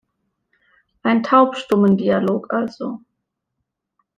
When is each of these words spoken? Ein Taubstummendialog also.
Ein 1.03 1.21
Taubstummendialog 1.21 2.51
also. 2.51 3.01